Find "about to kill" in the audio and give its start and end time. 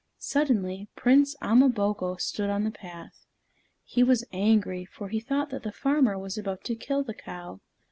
6.39-7.03